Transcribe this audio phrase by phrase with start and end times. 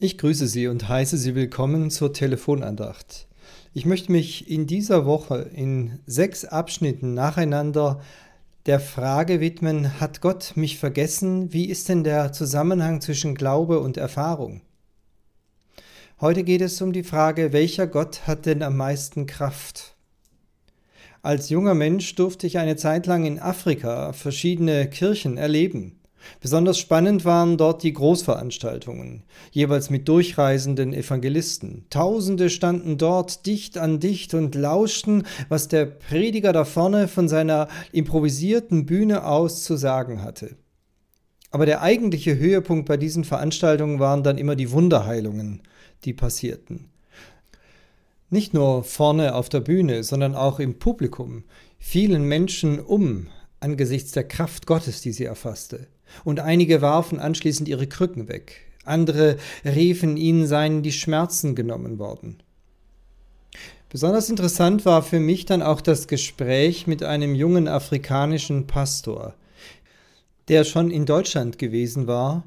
[0.00, 3.28] Ich grüße Sie und heiße Sie willkommen zur Telefonandacht.
[3.72, 8.00] Ich möchte mich in dieser Woche in sechs Abschnitten nacheinander
[8.66, 11.52] der Frage widmen, hat Gott mich vergessen?
[11.52, 14.62] Wie ist denn der Zusammenhang zwischen Glaube und Erfahrung?
[16.20, 19.94] Heute geht es um die Frage, welcher Gott hat denn am meisten Kraft?
[21.22, 26.00] Als junger Mensch durfte ich eine Zeit lang in Afrika verschiedene Kirchen erleben.
[26.40, 31.86] Besonders spannend waren dort die Großveranstaltungen, jeweils mit durchreisenden Evangelisten.
[31.90, 37.68] Tausende standen dort dicht an dicht und lauschten, was der Prediger da vorne von seiner
[37.92, 40.56] improvisierten Bühne aus zu sagen hatte.
[41.50, 45.62] Aber der eigentliche Höhepunkt bei diesen Veranstaltungen waren dann immer die Wunderheilungen,
[46.04, 46.90] die passierten.
[48.28, 51.44] Nicht nur vorne auf der Bühne, sondern auch im Publikum
[51.78, 53.28] fielen Menschen um
[53.60, 55.86] angesichts der Kraft Gottes, die sie erfasste
[56.24, 62.38] und einige warfen anschließend ihre Krücken weg, andere riefen, ihnen seien die Schmerzen genommen worden.
[63.88, 69.34] Besonders interessant war für mich dann auch das Gespräch mit einem jungen afrikanischen Pastor,
[70.48, 72.42] der schon in Deutschland gewesen war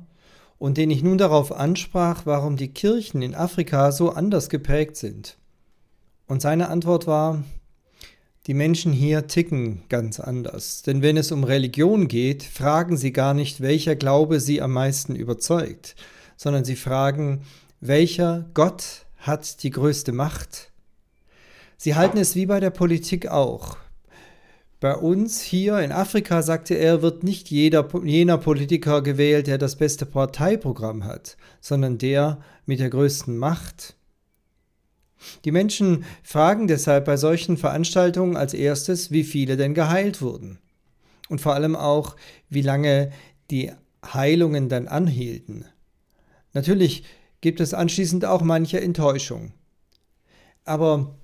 [0.59, 5.37] und den ich nun darauf ansprach, warum die Kirchen in Afrika so anders geprägt sind.
[6.27, 7.43] Und seine Antwort war,
[8.47, 13.33] die Menschen hier ticken ganz anders, denn wenn es um Religion geht, fragen sie gar
[13.33, 15.95] nicht, welcher Glaube sie am meisten überzeugt,
[16.37, 17.41] sondern sie fragen,
[17.81, 20.71] welcher Gott hat die größte Macht?
[21.75, 23.75] Sie halten es wie bei der Politik auch.
[24.79, 29.75] Bei uns hier in Afrika, sagte er, wird nicht jeder, jener Politiker gewählt, der das
[29.75, 33.96] beste Parteiprogramm hat, sondern der mit der größten Macht.
[35.45, 40.59] Die Menschen fragen deshalb bei solchen Veranstaltungen als erstes, wie viele denn geheilt wurden.
[41.29, 42.15] Und vor allem auch,
[42.49, 43.11] wie lange
[43.51, 43.71] die
[44.05, 45.65] Heilungen dann anhielten.
[46.53, 47.03] Natürlich
[47.41, 49.51] gibt es anschließend auch manche Enttäuschung.
[50.65, 51.15] Aber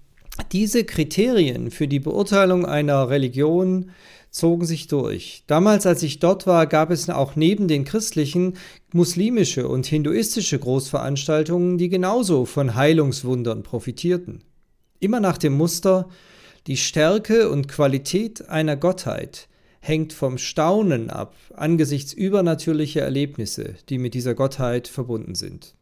[0.52, 3.92] diese Kriterien für die Beurteilung einer Religion
[4.34, 5.44] zogen sich durch.
[5.48, 8.58] Damals, als ich dort war, gab es auch neben den christlichen
[8.92, 14.44] muslimische und hinduistische Großveranstaltungen, die genauso von Heilungswundern profitierten.
[15.00, 16.10] Immer nach dem Muster,
[16.66, 19.48] die Stärke und Qualität einer Gottheit
[19.80, 25.76] hängt vom Staunen ab angesichts übernatürlicher Erlebnisse, die mit dieser Gottheit verbunden sind.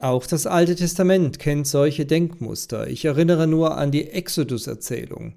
[0.00, 2.88] Auch das Alte Testament kennt solche Denkmuster.
[2.88, 5.34] Ich erinnere nur an die Exodus-Erzählung.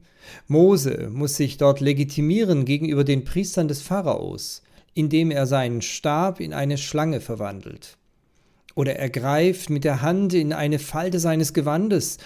[0.48, 4.62] Mose muss sich dort legitimieren gegenüber den Priestern des Pharaos,
[4.94, 7.98] indem er seinen Stab in eine Schlange verwandelt.
[8.74, 12.18] Oder er greift mit der Hand in eine Falte seines Gewandes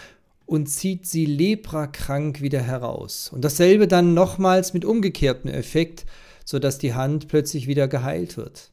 [0.46, 3.32] und zieht sie leprakrank wieder heraus.
[3.34, 6.06] Und dasselbe dann nochmals mit umgekehrtem Effekt,
[6.46, 8.70] sodass die Hand plötzlich wieder geheilt wird.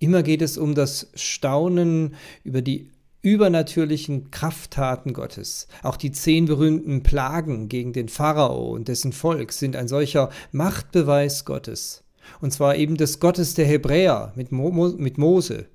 [0.00, 2.90] Immer geht es um das Staunen über die
[3.22, 5.68] übernatürlichen Krafttaten Gottes.
[5.82, 11.44] Auch die zehn berühmten Plagen gegen den Pharao und dessen Volk sind ein solcher Machtbeweis
[11.44, 12.02] Gottes.
[12.40, 15.66] Und zwar eben des Gottes der Hebräer mit, Mo mit Mose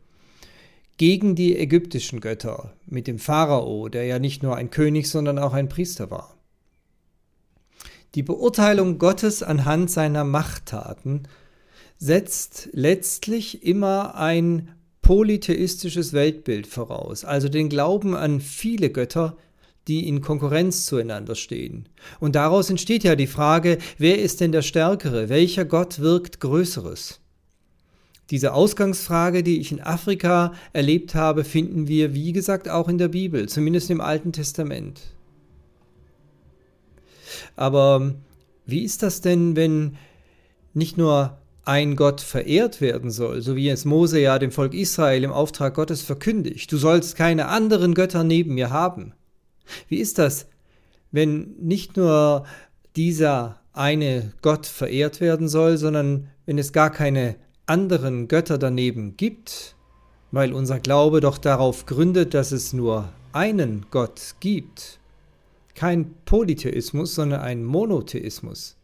[0.97, 5.53] gegen die ägyptischen Götter mit dem Pharao, der ja nicht nur ein König, sondern auch
[5.53, 6.35] ein Priester war.
[8.16, 11.28] Die Beurteilung Gottes anhand seiner Machttaten
[12.05, 14.69] setzt letztlich immer ein
[15.01, 19.38] polytheistisches Weltbild voraus, also den Glauben an viele Götter,
[19.88, 21.89] die in Konkurrenz zueinander stehen.
[22.19, 25.29] Und daraus entsteht ja die Frage, wer ist denn der Stärkere?
[25.29, 27.21] Welcher Gott wirkt Größeres?
[28.31, 33.09] Diese Ausgangsfrage, die ich in Afrika erlebt habe, finden wir, wie gesagt, auch in der
[33.09, 35.01] Bibel, zumindest im Alten Testament.
[37.55, 38.16] Aber
[38.66, 39.97] wie ist das denn, wenn
[40.73, 45.24] nicht nur ein Gott verehrt werden soll, so wie es Mose ja dem Volk Israel
[45.24, 46.72] im Auftrag Gottes verkündigt.
[46.72, 49.14] Du sollst keine anderen Götter neben mir haben.
[49.90, 50.48] Wie ist das,
[51.12, 52.46] wenn nicht nur
[52.96, 59.76] dieser eine Gott verehrt werden soll, sondern wenn es gar keine anderen Götter daneben gibt,
[60.32, 65.00] weil unser Glaube doch darauf gründet, dass es nur einen Gott gibt.
[65.73, 68.74] Kein Polytheismus, sondern ein Monotheismus.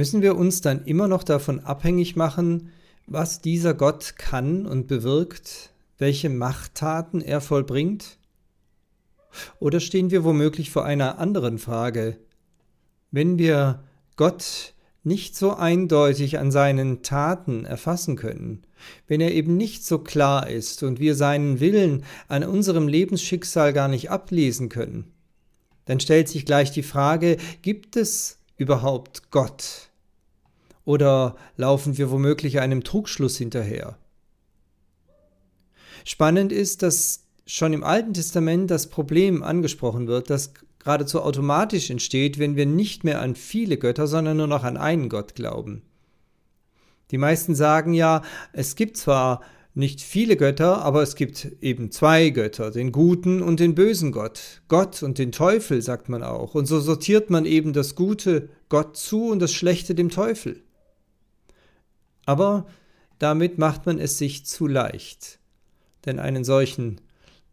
[0.00, 2.70] Müssen wir uns dann immer noch davon abhängig machen,
[3.06, 8.16] was dieser Gott kann und bewirkt, welche Machttaten er vollbringt?
[9.58, 12.16] Oder stehen wir womöglich vor einer anderen Frage?
[13.10, 13.84] Wenn wir
[14.16, 14.72] Gott
[15.04, 18.62] nicht so eindeutig an seinen Taten erfassen können,
[19.06, 23.88] wenn er eben nicht so klar ist und wir seinen Willen an unserem Lebensschicksal gar
[23.88, 25.12] nicht ablesen können,
[25.84, 29.89] dann stellt sich gleich die Frage, gibt es überhaupt Gott?
[30.90, 33.96] Oder laufen wir womöglich einem Trugschluss hinterher?
[36.04, 42.40] Spannend ist, dass schon im Alten Testament das Problem angesprochen wird, das geradezu automatisch entsteht,
[42.40, 45.82] wenn wir nicht mehr an viele Götter, sondern nur noch an einen Gott glauben.
[47.12, 48.22] Die meisten sagen ja,
[48.52, 49.42] es gibt zwar
[49.74, 54.62] nicht viele Götter, aber es gibt eben zwei Götter, den guten und den bösen Gott.
[54.66, 56.56] Gott und den Teufel, sagt man auch.
[56.56, 60.64] Und so sortiert man eben das Gute Gott zu und das Schlechte dem Teufel.
[62.30, 62.64] Aber
[63.18, 65.40] damit macht man es sich zu leicht.
[66.06, 67.00] Denn einen solchen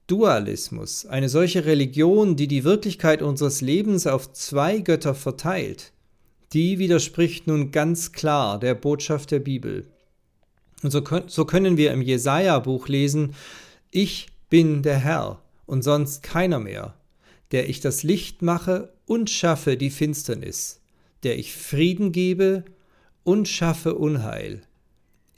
[0.06, 5.94] Dualismus, eine solche Religion, die die Wirklichkeit unseres Lebens auf zwei Götter verteilt,
[6.54, 9.88] die widerspricht nun ganz klar der Botschaft der Bibel.
[10.84, 13.34] Und so, so können wir im Jesaja-Buch lesen:
[13.90, 16.94] Ich bin der Herr und sonst keiner mehr,
[17.52, 20.82] der ich das Licht mache und schaffe die Finsternis,
[21.24, 22.64] der ich Frieden gebe
[23.24, 24.67] und schaffe Unheil.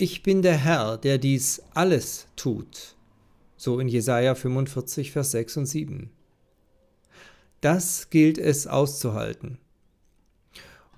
[0.02, 2.96] Ich bin der Herr, der dies alles tut.
[3.58, 6.10] So in Jesaja 45, Vers 6 und 7.
[7.60, 9.58] Das gilt es auszuhalten.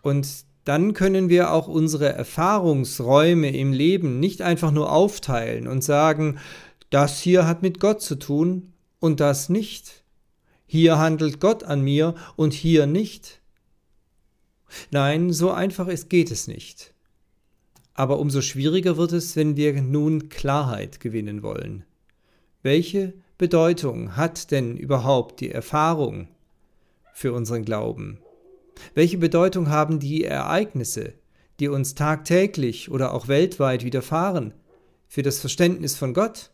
[0.04, 6.38] Und dann können wir auch unsere Erfahrungsräume im Leben nicht einfach nur aufteilen und sagen,
[6.92, 10.04] das hier hat mit Gott zu tun und das nicht.
[10.68, 13.42] Hier handelt Gott an mir und hier nicht.
[14.92, 16.91] Nein, so einfach ist, geht es nicht.
[17.94, 21.84] Aber umso schwieriger wird es, wenn wir nun Klarheit gewinnen wollen.
[22.64, 26.28] Welche Bedeutung hat denn überhaupt die Erfahrung
[27.14, 28.20] für unseren Glauben?
[28.94, 31.14] Welche Bedeutung haben die Ereignisse,
[31.60, 34.54] die uns tagtäglich oder auch weltweit widerfahren,
[35.08, 36.52] für das Verständnis von Gott?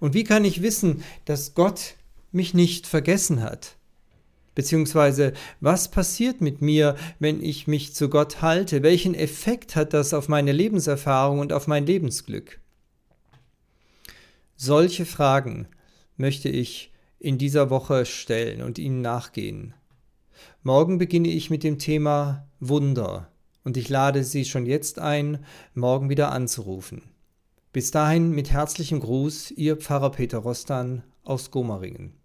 [0.00, 1.94] Und wie kann ich wissen, dass Gott
[2.32, 3.77] mich nicht vergessen hat?
[4.58, 8.82] Beziehungsweise, was passiert mit mir, wenn ich mich zu Gott halte?
[8.82, 12.58] Welchen Effekt hat das auf meine Lebenserfahrung und auf mein Lebensglück?
[14.56, 15.68] Solche Fragen
[16.16, 19.74] möchte ich in dieser Woche stellen und ihnen nachgehen.
[20.64, 23.30] Morgen beginne ich mit dem Thema Wunder
[23.62, 25.44] und ich lade Sie schon jetzt ein,
[25.74, 27.02] morgen wieder anzurufen.
[27.72, 32.17] Bis dahin mit herzlichem Gruß, Ihr Pfarrer Peter Rostan aus Gomaringen.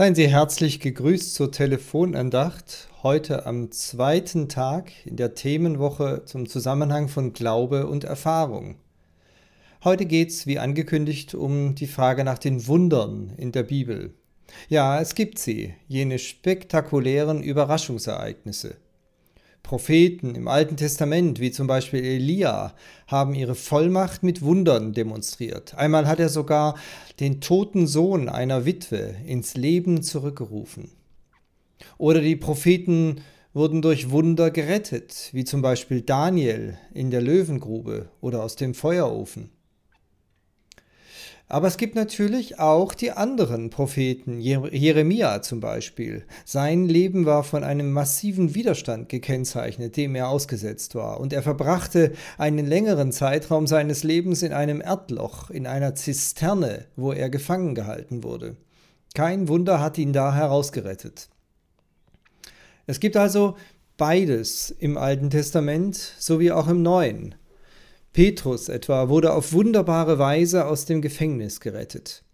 [0.00, 7.08] Seien Sie herzlich gegrüßt zur Telefonandacht heute am zweiten Tag in der Themenwoche zum Zusammenhang
[7.08, 8.76] von Glaube und Erfahrung.
[9.84, 14.14] Heute geht es, wie angekündigt, um die Frage nach den Wundern in der Bibel.
[14.70, 18.76] Ja, es gibt sie, jene spektakulären Überraschungsereignisse.
[19.62, 22.74] Propheten im Alten Testament, wie zum Beispiel Elia,
[23.06, 25.74] haben ihre Vollmacht mit Wundern demonstriert.
[25.74, 26.76] Einmal hat er sogar
[27.20, 30.90] den toten Sohn einer Witwe ins Leben zurückgerufen.
[31.98, 33.20] Oder die Propheten
[33.52, 39.50] wurden durch Wunder gerettet, wie zum Beispiel Daniel in der Löwengrube oder aus dem Feuerofen.
[41.50, 46.24] Aber es gibt natürlich auch die anderen Propheten, Jeremia zum Beispiel.
[46.44, 51.18] Sein Leben war von einem massiven Widerstand gekennzeichnet, dem er ausgesetzt war.
[51.18, 57.10] Und er verbrachte einen längeren Zeitraum seines Lebens in einem Erdloch, in einer Zisterne, wo
[57.10, 58.56] er gefangen gehalten wurde.
[59.14, 61.30] Kein Wunder hat ihn da herausgerettet.
[62.86, 63.56] Es gibt also
[63.96, 67.34] beides im Alten Testament sowie auch im Neuen.
[68.12, 72.24] Petrus etwa wurde auf wunderbare Weise aus dem Gefängnis gerettet.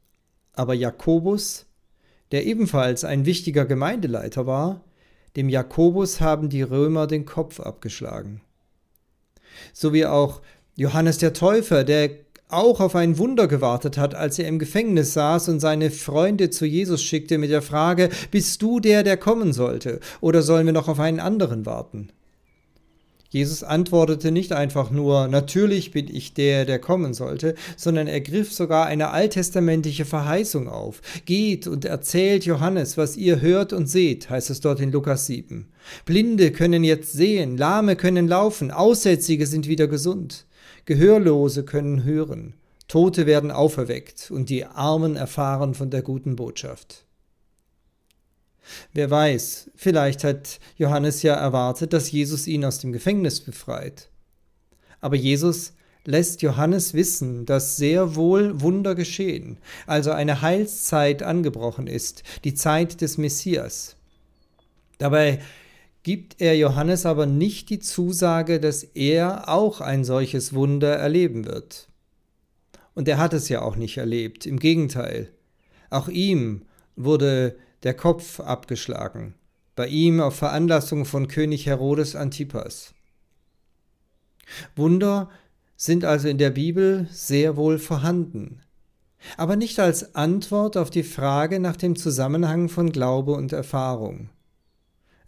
[0.53, 1.67] Aber Jakobus,
[2.33, 4.85] der ebenfalls ein wichtiger Gemeindeleiter war,
[5.37, 8.41] dem Jakobus haben die Römer den Kopf abgeschlagen.
[9.75, 10.41] So wie auch
[10.77, 12.11] Johannes der Täufer, der
[12.49, 16.65] auch auf ein Wunder gewartet hat, als er im Gefängnis saß und seine Freunde zu
[16.65, 20.89] Jesus schickte mit der Frage, bist du der, der kommen sollte, oder sollen wir noch
[20.89, 22.11] auf einen anderen warten?
[23.29, 28.53] Jesus antwortete nicht einfach nur, natürlich bin ich der, der kommen sollte, sondern er griff
[28.53, 31.03] sogar eine alttestamentliche Verheißung auf.
[31.25, 35.67] Geht und erzählt Johannes, was ihr hört und seht, heißt es dort in Lukas 7.
[36.05, 40.47] Blinde können jetzt sehen, Lahme können laufen, Aussätzige sind wieder gesund,
[40.85, 42.55] Gehörlose können hören,
[42.89, 47.06] Tote werden auferweckt und die Armen erfahren von der guten Botschaft.
[48.93, 54.09] Wer weiß, vielleicht hat Johannes ja erwartet, dass Jesus ihn aus dem Gefängnis befreit.
[55.01, 55.73] Aber Jesus
[56.05, 63.01] lässt Johannes wissen, dass sehr wohl Wunder geschehen, also eine Heilszeit angebrochen ist, die Zeit
[63.01, 63.97] des Messias.
[64.99, 65.41] Dabei
[66.03, 71.89] gibt er Johannes aber nicht die Zusage, dass er auch ein solches Wunder erleben wird.
[72.95, 75.31] Und er hat es ja auch nicht erlebt, im Gegenteil.
[75.91, 76.63] Auch ihm
[76.95, 79.35] wurde der Kopf abgeschlagen,
[79.77, 82.95] bei ihm auf Veranlassung von König Herodes Antipas.
[84.75, 85.31] Wunder
[85.77, 88.61] sind also in der Bibel sehr wohl vorhanden,
[89.37, 94.31] aber nicht als Antwort auf die Frage nach dem Zusammenhang von Glaube und Erfahrung.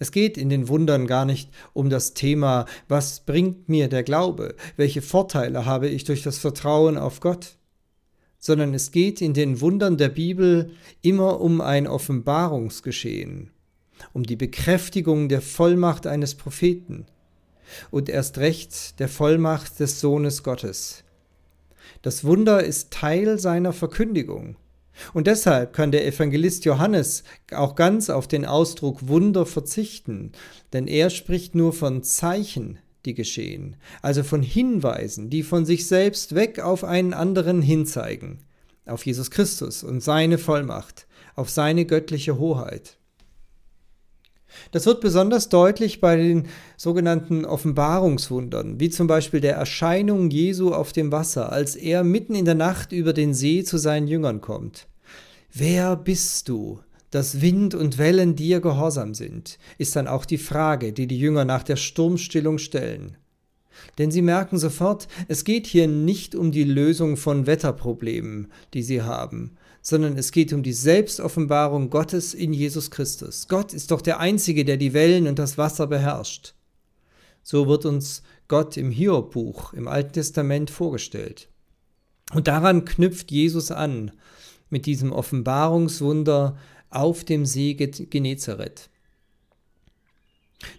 [0.00, 4.56] Es geht in den Wundern gar nicht um das Thema, was bringt mir der Glaube,
[4.76, 7.56] welche Vorteile habe ich durch das Vertrauen auf Gott,
[8.38, 10.70] sondern es geht in den Wundern der Bibel
[11.02, 13.50] immer um ein Offenbarungsgeschehen,
[14.12, 17.06] um die Bekräftigung der Vollmacht eines Propheten
[17.90, 21.04] und erst recht der Vollmacht des Sohnes Gottes.
[22.02, 24.56] Das Wunder ist Teil seiner Verkündigung
[25.12, 30.32] und deshalb kann der Evangelist Johannes auch ganz auf den Ausdruck Wunder verzichten,
[30.72, 36.34] denn er spricht nur von Zeichen, die geschehen, also von Hinweisen, die von sich selbst
[36.34, 38.38] weg auf einen anderen hinzeigen,
[38.86, 42.98] auf Jesus Christus und seine Vollmacht, auf seine göttliche Hoheit.
[44.72, 50.92] Das wird besonders deutlich bei den sogenannten Offenbarungswundern, wie zum Beispiel der Erscheinung Jesu auf
[50.92, 54.88] dem Wasser, als er mitten in der Nacht über den See zu seinen Jüngern kommt.
[55.52, 60.92] Wer bist du, dass Wind und Wellen dir gehorsam sind, ist dann auch die Frage,
[60.92, 63.16] die die Jünger nach der Sturmstillung stellen.
[63.98, 69.02] Denn sie merken sofort, es geht hier nicht um die Lösung von Wetterproblemen, die sie
[69.02, 73.48] haben, sondern es geht um die Selbstoffenbarung Gottes in Jesus Christus.
[73.48, 76.54] Gott ist doch der Einzige, der die Wellen und das Wasser beherrscht.
[77.42, 81.48] So wird uns Gott im Hiob-Buch im Alten Testament vorgestellt.
[82.34, 84.10] Und daran knüpft Jesus an
[84.68, 86.58] mit diesem Offenbarungswunder
[86.90, 88.88] auf dem See Genezareth.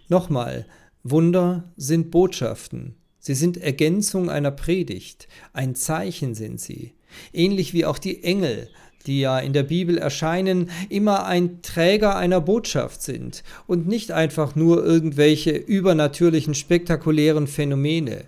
[0.08, 0.66] Nochmal,
[1.02, 2.96] Wunder sind Botschaften.
[3.18, 5.28] Sie sind Ergänzung einer Predigt.
[5.52, 6.94] Ein Zeichen sind sie.
[7.32, 8.70] Ähnlich wie auch die Engel
[9.06, 14.54] die ja in der Bibel erscheinen, immer ein Träger einer Botschaft sind und nicht einfach
[14.54, 18.24] nur irgendwelche übernatürlichen, spektakulären Phänomene.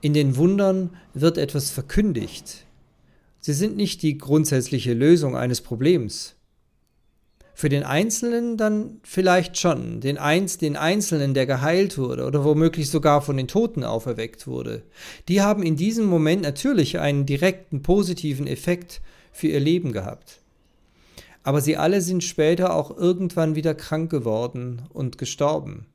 [0.00, 2.66] In den Wundern wird etwas verkündigt.
[3.40, 6.34] Sie sind nicht die grundsätzliche Lösung eines Problems.
[7.54, 12.90] Für den Einzelnen dann vielleicht schon, den, Einz den Einzelnen, der geheilt wurde oder womöglich
[12.90, 14.82] sogar von den Toten auferweckt wurde.
[15.28, 20.40] Die haben in diesem Moment natürlich einen direkten positiven Effekt für ihr Leben gehabt.
[21.42, 25.86] Aber sie alle sind später auch irgendwann wieder krank geworden und gestorben.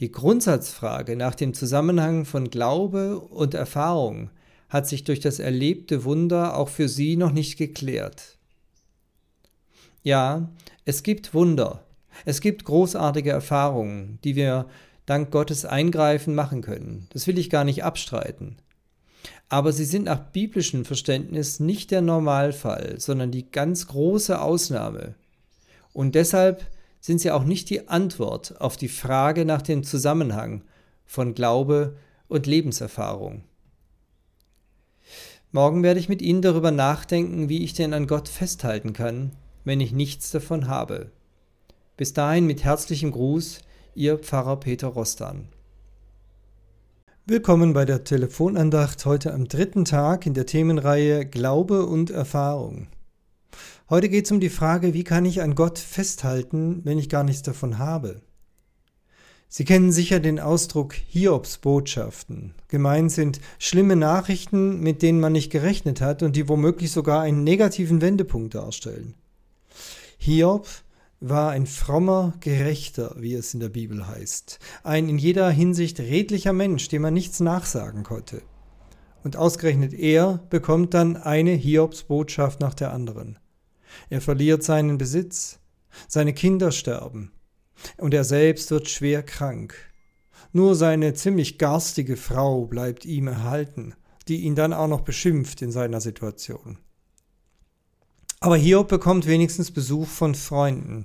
[0.00, 4.30] Die Grundsatzfrage nach dem Zusammenhang von Glaube und Erfahrung
[4.70, 8.38] hat sich durch das erlebte Wunder auch für sie noch nicht geklärt.
[10.02, 10.48] Ja,
[10.84, 11.84] es gibt Wunder,
[12.24, 14.66] es gibt großartige Erfahrungen, die wir
[15.06, 17.06] dank Gottes Eingreifen machen können.
[17.12, 18.56] Das will ich gar nicht abstreiten
[19.50, 25.16] aber sie sind nach biblischem Verständnis nicht der Normalfall, sondern die ganz große Ausnahme.
[25.92, 26.64] Und deshalb
[27.00, 30.62] sind sie auch nicht die Antwort auf die Frage nach dem Zusammenhang
[31.04, 31.96] von Glaube
[32.28, 33.42] und Lebenserfahrung.
[35.50, 39.32] Morgen werde ich mit Ihnen darüber nachdenken, wie ich denn an Gott festhalten kann,
[39.64, 41.10] wenn ich nichts davon habe.
[41.96, 43.60] Bis dahin mit herzlichem Gruß,
[43.94, 45.48] Ihr Pfarrer Peter Rostan.
[47.26, 52.88] Willkommen bei der Telefonandacht heute am dritten Tag in der Themenreihe Glaube und Erfahrung.
[53.88, 57.24] Heute geht es um die Frage, wie kann ich an Gott festhalten, wenn ich gar
[57.24, 58.22] nichts davon habe?
[59.48, 62.54] Sie kennen sicher den Ausdruck Hiobsbotschaften.
[62.68, 67.42] Gemeint sind schlimme Nachrichten, mit denen man nicht gerechnet hat und die womöglich sogar einen
[67.42, 69.14] negativen Wendepunkt darstellen.
[70.22, 70.68] Hiob
[71.20, 76.52] war ein frommer Gerechter, wie es in der Bibel heißt, ein in jeder Hinsicht redlicher
[76.52, 78.42] Mensch, dem man nichts nachsagen konnte.
[79.24, 83.38] Und ausgerechnet er bekommt dann eine Hiobsbotschaft nach der anderen.
[84.10, 85.58] Er verliert seinen Besitz,
[86.06, 87.32] seine Kinder sterben,
[87.96, 89.74] und er selbst wird schwer krank.
[90.52, 93.94] Nur seine ziemlich garstige Frau bleibt ihm erhalten,
[94.28, 96.76] die ihn dann auch noch beschimpft in seiner Situation.
[98.42, 101.04] Aber Hiob bekommt wenigstens Besuch von Freunden,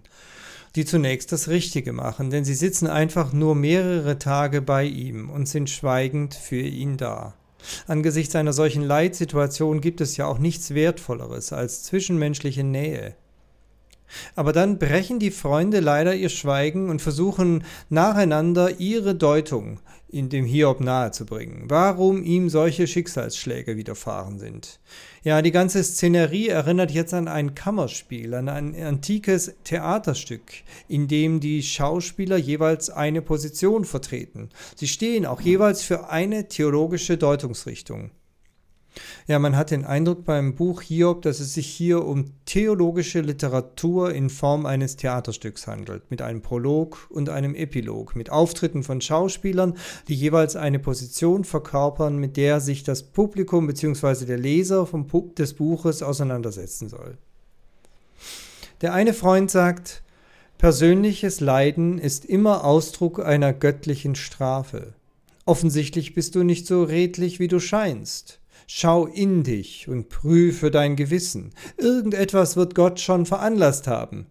[0.78, 5.50] die zunächst das Richtige machen, denn sie sitzen einfach nur mehrere Tage bei ihm und
[5.50, 7.34] sind schweigend für ihn da.
[7.88, 13.16] Angesichts einer solchen Leitsituation gibt es ja auch nichts Wertvolleres als zwischenmenschliche Nähe.
[14.36, 20.46] Aber dann brechen die Freunde leider ihr Schweigen und versuchen nacheinander ihre Deutung in dem
[20.46, 24.80] Hiob nahezubringen, warum ihm solche Schicksalsschläge widerfahren sind.
[25.24, 30.54] Ja, die ganze Szenerie erinnert jetzt an ein Kammerspiel, an ein antikes Theaterstück,
[30.88, 34.50] in dem die Schauspieler jeweils eine Position vertreten.
[34.76, 38.12] Sie stehen auch jeweils für eine theologische Deutungsrichtung.
[39.28, 44.14] Ja, man hat den Eindruck beim Buch Hiob, dass es sich hier um theologische Literatur
[44.14, 49.78] in Form eines Theaterstücks handelt, mit einem Prolog und einem Epilog, mit Auftritten von Schauspielern,
[50.08, 54.26] die jeweils eine Position verkörpern, mit der sich das Publikum bzw.
[54.26, 57.18] der Leser vom, des Buches auseinandersetzen soll.
[58.82, 60.04] Der eine Freund sagt,
[60.58, 64.94] persönliches Leiden ist immer Ausdruck einer göttlichen Strafe.
[65.46, 68.40] Offensichtlich bist du nicht so redlich, wie du scheinst.
[68.68, 71.52] Schau in dich und prüfe dein Gewissen.
[71.78, 74.26] Irgendetwas wird Gott schon veranlasst haben,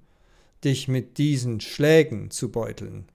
[0.64, 3.06] dich mit diesen Schlägen zu beuteln.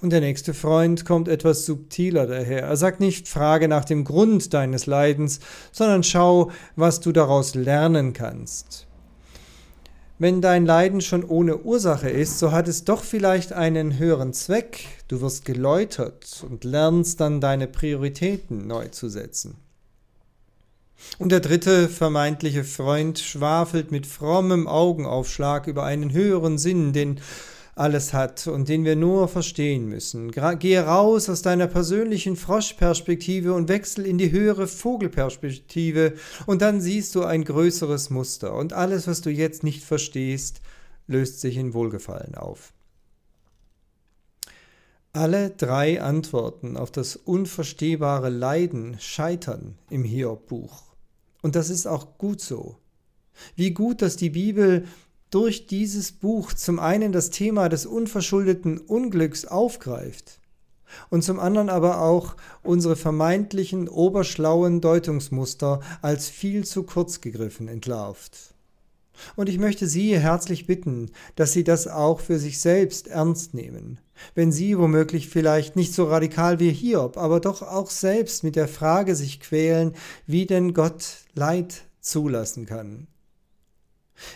[0.00, 2.62] Und der nächste Freund kommt etwas subtiler daher.
[2.62, 5.40] Er sagt nicht, frage nach dem Grund deines Leidens,
[5.72, 8.88] sondern schau, was du daraus lernen kannst.
[10.20, 14.84] Wenn dein Leiden schon ohne Ursache ist, so hat es doch vielleicht einen höheren Zweck.
[15.06, 19.67] Du wirst geläutert und lernst dann deine Prioritäten neu zu setzen.
[21.18, 27.20] Und der dritte vermeintliche Freund schwafelt mit frommem Augenaufschlag über einen höheren Sinn, den
[27.78, 30.32] alles hat und den wir nur verstehen müssen.
[30.32, 36.14] Gehe raus aus deiner persönlichen Froschperspektive und wechsel in die höhere Vogelperspektive
[36.46, 40.60] und dann siehst du ein größeres Muster und alles, was du jetzt nicht verstehst,
[41.06, 42.72] löst sich in Wohlgefallen auf.
[45.12, 50.87] Alle drei Antworten auf das unverstehbare Leiden scheitern im Hiob-Buch.
[51.48, 52.76] Und das ist auch gut so.
[53.56, 54.84] Wie gut, dass die Bibel
[55.30, 60.40] durch dieses Buch zum einen das Thema des unverschuldeten Unglücks aufgreift
[61.08, 68.54] und zum anderen aber auch unsere vermeintlichen oberschlauen Deutungsmuster als viel zu kurz gegriffen entlarvt.
[69.36, 73.98] Und ich möchte Sie herzlich bitten, dass Sie das auch für sich selbst ernst nehmen,
[74.34, 78.68] wenn Sie womöglich vielleicht nicht so radikal wie Hiob, aber doch auch selbst mit der
[78.68, 79.94] Frage sich quälen,
[80.26, 81.04] wie denn Gott
[81.38, 83.06] Leid zulassen kann.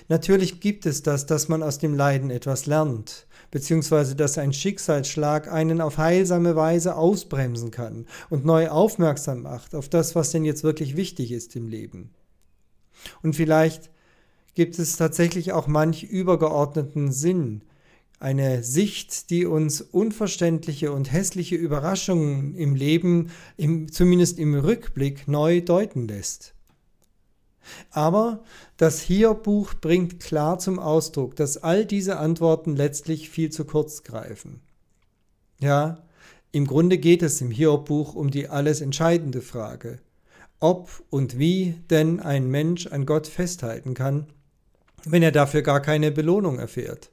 [0.08, 5.50] Natürlich gibt es das, dass man aus dem Leiden etwas lernt, beziehungsweise dass ein Schicksalsschlag
[5.50, 10.62] einen auf heilsame Weise ausbremsen kann und neu aufmerksam macht auf das, was denn jetzt
[10.62, 12.10] wirklich wichtig ist im Leben.
[13.22, 13.90] Und vielleicht
[14.54, 17.62] gibt es tatsächlich auch manch übergeordneten Sinn,
[18.20, 25.60] eine Sicht, die uns unverständliche und hässliche Überraschungen im Leben, im, zumindest im Rückblick, neu
[25.60, 26.54] deuten lässt.
[27.90, 28.42] Aber
[28.76, 34.60] das Hiob-Buch bringt klar zum Ausdruck, dass all diese Antworten letztlich viel zu kurz greifen.
[35.60, 36.02] Ja,
[36.50, 40.00] im Grunde geht es im Hiob-Buch um die alles entscheidende Frage,
[40.60, 44.26] ob und wie denn ein Mensch an Gott festhalten kann
[45.04, 47.10] wenn er dafür gar keine Belohnung erfährt?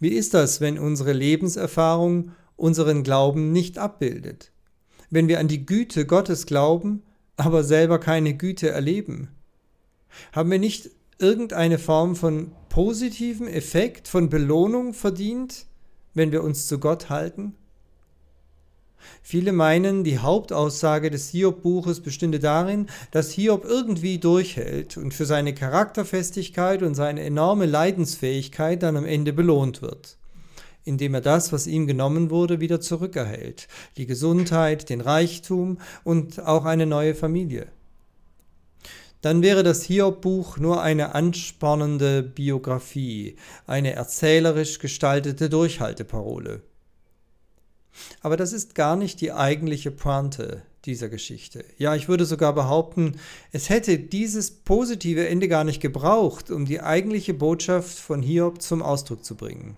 [0.00, 4.50] Wie ist das, wenn unsere Lebenserfahrung unseren Glauben nicht abbildet?
[5.10, 7.02] Wenn wir an die Güte Gottes glauben,
[7.36, 9.28] aber selber keine Güte erleben?
[10.32, 15.66] Haben wir nicht irgendeine Form von positivem Effekt, von Belohnung verdient,
[16.14, 17.54] wenn wir uns zu Gott halten?
[19.22, 25.54] Viele meinen, die Hauptaussage des Hiob-Buches bestünde darin, dass Hiob irgendwie durchhält und für seine
[25.54, 30.16] Charakterfestigkeit und seine enorme Leidensfähigkeit dann am Ende belohnt wird,
[30.84, 36.64] indem er das, was ihm genommen wurde, wieder zurückerhält, die Gesundheit, den Reichtum und auch
[36.64, 37.68] eine neue Familie.
[39.20, 46.62] Dann wäre das Hiob-Buch nur eine anspornende Biografie, eine erzählerisch gestaltete Durchhalteparole.
[48.20, 51.64] Aber das ist gar nicht die eigentliche Pointe dieser Geschichte.
[51.78, 53.16] Ja, ich würde sogar behaupten,
[53.50, 58.82] es hätte dieses positive Ende gar nicht gebraucht, um die eigentliche Botschaft von Hiob zum
[58.82, 59.76] Ausdruck zu bringen.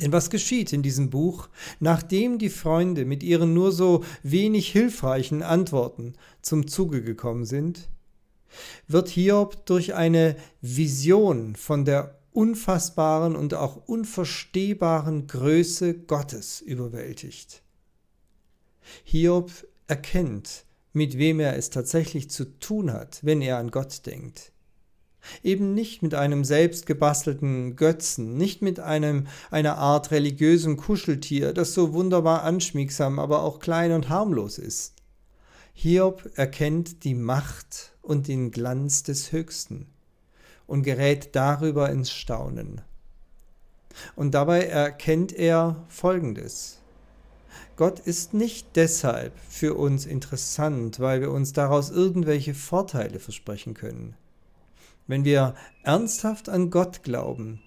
[0.00, 1.48] Denn was geschieht in diesem Buch,
[1.80, 7.88] nachdem die Freunde mit ihren nur so wenig hilfreichen Antworten zum Zuge gekommen sind?
[8.86, 17.62] Wird Hiob durch eine Vision von der unfassbaren und auch unverstehbaren Größe Gottes überwältigt.
[19.04, 19.50] Hiob
[19.86, 24.52] erkennt, mit wem er es tatsächlich zu tun hat, wenn er an Gott denkt.
[25.42, 31.92] Eben nicht mit einem selbstgebastelten Götzen, nicht mit einem einer Art religiösen Kuscheltier, das so
[31.92, 34.94] wunderbar anschmiegsam, aber auch klein und harmlos ist.
[35.74, 39.86] Hiob erkennt die Macht und den Glanz des Höchsten
[40.66, 42.80] und gerät darüber ins Staunen.
[44.16, 46.78] Und dabei erkennt er Folgendes.
[47.76, 54.14] Gott ist nicht deshalb für uns interessant, weil wir uns daraus irgendwelche Vorteile versprechen können.
[55.06, 57.60] Wenn wir ernsthaft an Gott glauben,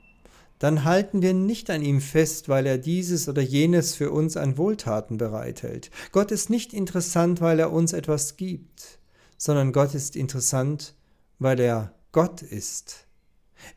[0.59, 4.57] dann halten wir nicht an ihm fest, weil er dieses oder jenes für uns an
[4.57, 5.89] Wohltaten bereithält.
[6.11, 8.99] Gott ist nicht interessant, weil er uns etwas gibt,
[9.41, 10.93] sondern Gott ist interessant,
[11.39, 13.07] weil er Gott ist.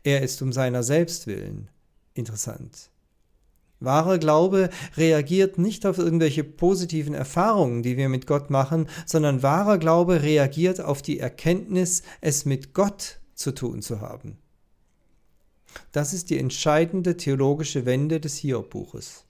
[0.03, 1.70] Er ist um seiner selbst willen
[2.12, 2.90] interessant.
[3.81, 9.79] Wahrer Glaube reagiert nicht auf irgendwelche positiven Erfahrungen, die wir mit Gott machen, sondern wahrer
[9.79, 14.37] Glaube reagiert auf die Erkenntnis, es mit Gott zu tun zu haben.
[15.92, 19.24] Das ist die entscheidende theologische Wende des Hiob-Buches.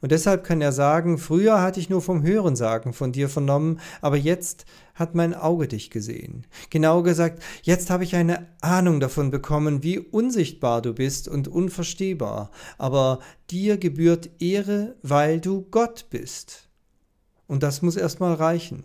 [0.00, 4.16] Und deshalb kann er sagen, früher hatte ich nur vom Hörensagen von dir vernommen, aber
[4.16, 6.46] jetzt hat mein Auge dich gesehen.
[6.70, 12.50] Genau gesagt, jetzt habe ich eine Ahnung davon bekommen, wie unsichtbar du bist und unverstehbar,
[12.78, 13.18] aber
[13.50, 16.68] dir gebührt Ehre, weil du Gott bist.
[17.46, 18.84] Und das muss erstmal reichen.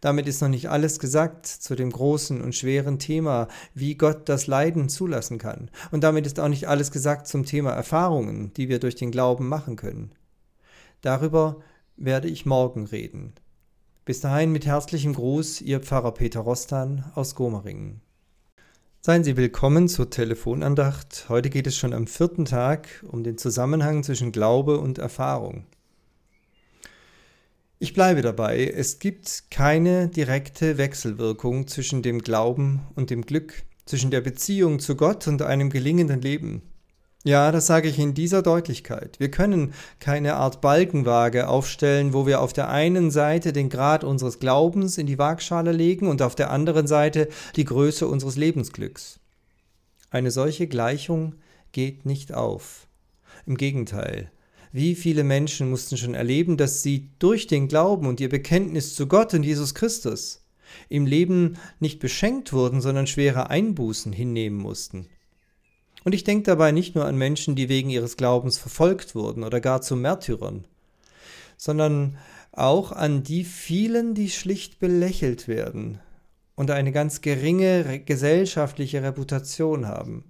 [0.00, 4.46] Damit ist noch nicht alles gesagt zu dem großen und schweren Thema, wie Gott das
[4.46, 5.70] Leiden zulassen kann.
[5.90, 9.48] Und damit ist auch nicht alles gesagt zum Thema Erfahrungen, die wir durch den Glauben
[9.48, 10.12] machen können.
[11.00, 11.60] Darüber
[11.96, 13.34] werde ich morgen reden.
[14.08, 18.00] Bis dahin mit herzlichem Gruß, Ihr Pfarrer Peter Rostan aus Gomeringen.
[19.02, 21.26] Seien Sie willkommen zur Telefonandacht.
[21.28, 25.66] Heute geht es schon am vierten Tag um den Zusammenhang zwischen Glaube und Erfahrung.
[27.80, 34.10] Ich bleibe dabei, es gibt keine direkte Wechselwirkung zwischen dem Glauben und dem Glück, zwischen
[34.10, 36.62] der Beziehung zu Gott und einem gelingenden Leben.
[37.24, 39.18] Ja, das sage ich in dieser Deutlichkeit.
[39.18, 44.38] Wir können keine Art Balkenwaage aufstellen, wo wir auf der einen Seite den Grad unseres
[44.38, 49.18] Glaubens in die Waagschale legen und auf der anderen Seite die Größe unseres Lebensglücks.
[50.10, 51.34] Eine solche Gleichung
[51.72, 52.86] geht nicht auf.
[53.46, 54.30] Im Gegenteil,
[54.70, 59.08] wie viele Menschen mussten schon erleben, dass sie durch den Glauben und ihr Bekenntnis zu
[59.08, 60.44] Gott und Jesus Christus
[60.88, 65.08] im Leben nicht beschenkt wurden, sondern schwere Einbußen hinnehmen mussten.
[66.04, 69.60] Und ich denke dabei nicht nur an Menschen, die wegen ihres Glaubens verfolgt wurden oder
[69.60, 70.64] gar zu Märtyrern,
[71.56, 72.18] sondern
[72.52, 76.00] auch an die vielen, die schlicht belächelt werden
[76.54, 80.24] und eine ganz geringe gesellschaftliche Reputation haben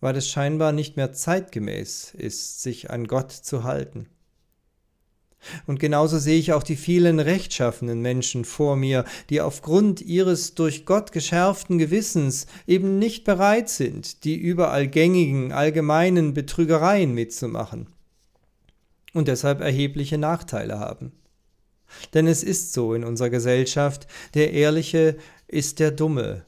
[0.00, 4.06] weil es scheinbar nicht mehr zeitgemäß ist, sich an Gott zu halten.
[5.66, 10.86] Und genauso sehe ich auch die vielen rechtschaffenen Menschen vor mir, die aufgrund ihres durch
[10.86, 17.88] Gott geschärften Gewissens eben nicht bereit sind, die überall gängigen allgemeinen Betrügereien mitzumachen
[19.12, 21.12] und deshalb erhebliche Nachteile haben.
[22.14, 25.16] Denn es ist so in unserer Gesellschaft, der Ehrliche
[25.48, 26.44] ist der Dumme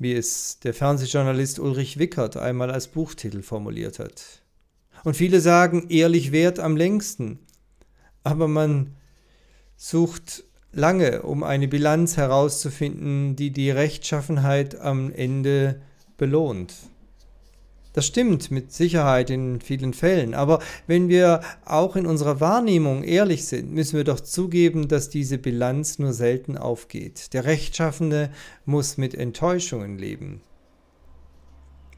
[0.00, 4.42] wie es der Fernsehjournalist Ulrich Wickert einmal als Buchtitel formuliert hat.
[5.04, 7.38] Und viele sagen, ehrlich wert am längsten.
[8.22, 8.96] Aber man
[9.76, 15.80] sucht lange, um eine Bilanz herauszufinden, die die Rechtschaffenheit am Ende
[16.16, 16.74] belohnt.
[17.92, 23.46] Das stimmt mit Sicherheit in vielen Fällen, aber wenn wir auch in unserer Wahrnehmung ehrlich
[23.46, 27.32] sind, müssen wir doch zugeben, dass diese Bilanz nur selten aufgeht.
[27.32, 28.30] Der Rechtschaffende
[28.64, 30.40] muss mit Enttäuschungen leben.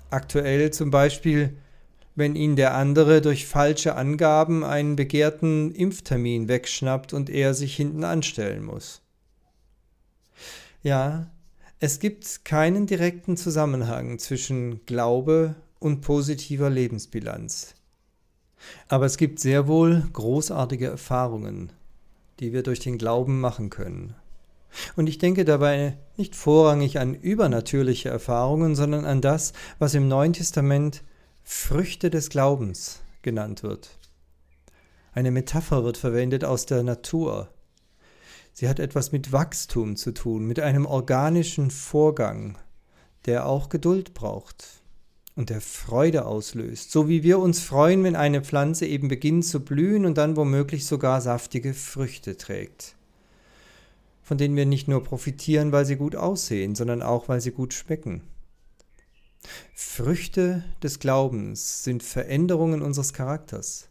[0.09, 1.59] Aktuell zum Beispiel,
[2.15, 8.05] wenn ihn der andere durch falsche Angaben einen begehrten Impftermin wegschnappt und er sich hinten
[8.05, 9.01] anstellen muss.
[10.83, 11.31] Ja,
[11.81, 17.75] es gibt keinen direkten Zusammenhang zwischen Glaube und positiver Lebensbilanz.
[18.89, 21.73] Aber es gibt sehr wohl großartige Erfahrungen,
[22.41, 24.15] die wir durch den Glauben machen können.
[24.97, 30.33] Und ich denke dabei nicht vorrangig an übernatürliche Erfahrungen, sondern an das, was im Neuen
[30.33, 31.03] Testament
[31.45, 33.99] Früchte des Glaubens genannt wird.
[35.13, 37.49] Eine Metapher wird verwendet aus der Natur.
[38.53, 42.59] Sie hat etwas mit Wachstum zu tun, mit einem organischen Vorgang,
[43.27, 44.83] der auch Geduld braucht
[45.35, 49.61] und der Freude auslöst, so wie wir uns freuen, wenn eine Pflanze eben beginnt zu
[49.61, 52.97] blühen und dann womöglich sogar saftige Früchte trägt,
[54.23, 57.75] von denen wir nicht nur profitieren, weil sie gut aussehen, sondern auch, weil sie gut
[57.75, 58.23] schmecken.
[59.75, 63.89] Früchte des Glaubens sind Veränderungen unseres Charakters.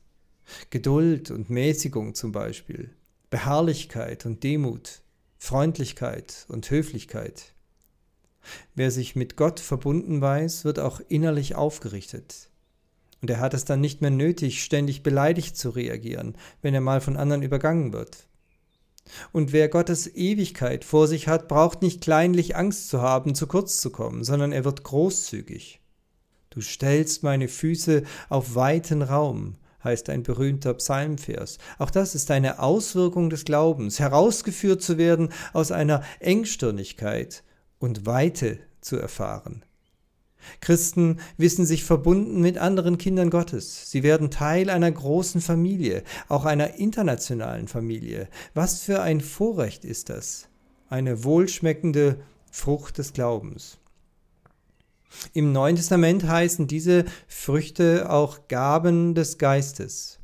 [0.69, 2.89] Geduld und Mäßigung zum Beispiel,
[3.29, 5.01] Beharrlichkeit und Demut,
[5.37, 7.53] Freundlichkeit und Höflichkeit.
[8.75, 12.49] Wer sich mit Gott verbunden weiß, wird auch innerlich aufgerichtet.
[13.21, 17.01] Und er hat es dann nicht mehr nötig, ständig beleidigt zu reagieren, wenn er mal
[17.01, 18.27] von anderen übergangen wird.
[19.31, 23.79] Und wer Gottes Ewigkeit vor sich hat, braucht nicht kleinlich Angst zu haben, zu kurz
[23.81, 25.79] zu kommen, sondern er wird großzügig.
[26.49, 31.57] Du stellst meine Füße auf weiten Raum, heißt ein berühmter Psalmvers.
[31.79, 37.43] Auch das ist eine Auswirkung des Glaubens, herausgeführt zu werden aus einer Engstirnigkeit,
[37.81, 39.65] und Weite zu erfahren.
[40.59, 43.89] Christen wissen sich verbunden mit anderen Kindern Gottes.
[43.89, 48.27] Sie werden Teil einer großen Familie, auch einer internationalen Familie.
[48.53, 50.47] Was für ein Vorrecht ist das?
[50.89, 53.77] Eine wohlschmeckende Frucht des Glaubens.
[55.33, 60.20] Im Neuen Testament heißen diese Früchte auch Gaben des Geistes.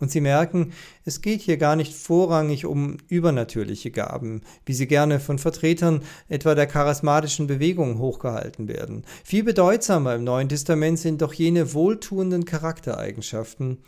[0.00, 0.72] Und Sie merken,
[1.04, 6.54] es geht hier gar nicht vorrangig um übernatürliche Gaben, wie sie gerne von Vertretern etwa
[6.54, 9.04] der charismatischen Bewegung hochgehalten werden.
[9.24, 13.78] Viel bedeutsamer im Neuen Testament sind doch jene wohltuenden Charaktereigenschaften,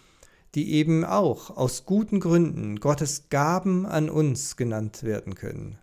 [0.55, 5.79] die eben auch aus guten Gründen Gottes Gaben an uns genannt werden können.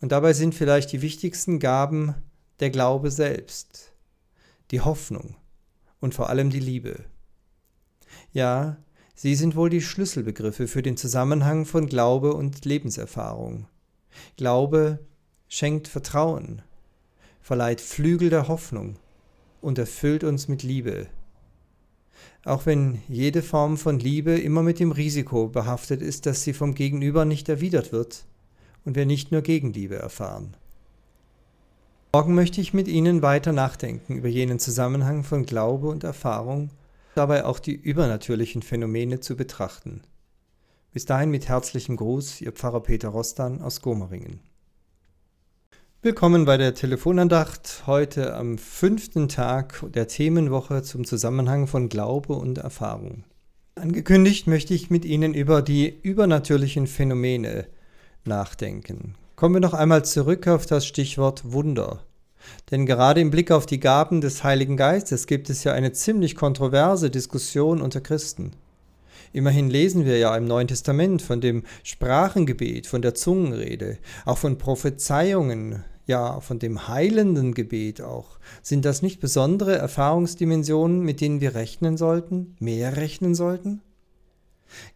[0.00, 2.14] Und dabei sind vielleicht die wichtigsten Gaben
[2.60, 3.92] der Glaube selbst,
[4.70, 5.36] die Hoffnung
[6.00, 7.04] und vor allem die Liebe.
[8.36, 8.76] Ja,
[9.14, 13.66] sie sind wohl die Schlüsselbegriffe für den Zusammenhang von Glaube und Lebenserfahrung.
[14.36, 14.98] Glaube
[15.48, 16.60] schenkt Vertrauen,
[17.40, 18.98] verleiht Flügel der Hoffnung
[19.62, 21.06] und erfüllt uns mit Liebe.
[22.44, 26.74] Auch wenn jede Form von Liebe immer mit dem Risiko behaftet ist, dass sie vom
[26.74, 28.26] Gegenüber nicht erwidert wird
[28.84, 30.58] und wir nicht nur Gegenliebe erfahren.
[32.12, 36.68] Morgen möchte ich mit Ihnen weiter nachdenken über jenen Zusammenhang von Glaube und Erfahrung,
[37.16, 40.02] dabei auch die übernatürlichen Phänomene zu betrachten.
[40.92, 44.40] Bis dahin mit herzlichem Gruß, Ihr Pfarrer Peter Rostan aus Gomeringen.
[46.02, 52.58] Willkommen bei der Telefonandacht, heute am fünften Tag der Themenwoche zum Zusammenhang von Glaube und
[52.58, 53.24] Erfahrung.
[53.74, 57.66] Angekündigt möchte ich mit Ihnen über die übernatürlichen Phänomene
[58.24, 59.16] nachdenken.
[59.36, 62.02] Kommen wir noch einmal zurück auf das Stichwort Wunder.
[62.70, 66.34] Denn gerade im Blick auf die Gaben des Heiligen Geistes gibt es ja eine ziemlich
[66.36, 68.52] kontroverse Diskussion unter Christen.
[69.32, 74.58] Immerhin lesen wir ja im Neuen Testament von dem Sprachengebet, von der Zungenrede, auch von
[74.58, 78.38] Prophezeiungen, ja von dem heilenden Gebet auch.
[78.62, 83.82] Sind das nicht besondere Erfahrungsdimensionen, mit denen wir rechnen sollten, mehr rechnen sollten?